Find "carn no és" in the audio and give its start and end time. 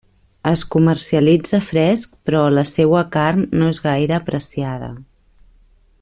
3.19-3.83